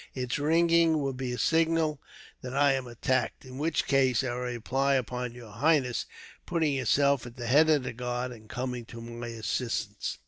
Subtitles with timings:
[0.15, 2.01] Its ringing will be a signal
[2.41, 6.07] that I am attacked, in which case I rely upon your highness
[6.47, 10.17] putting yourself at the head of the guard, and coming to my assistance."